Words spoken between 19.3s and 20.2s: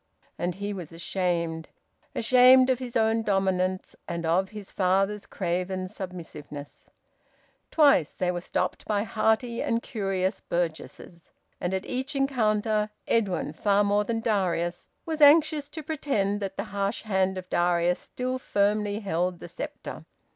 the sceptre.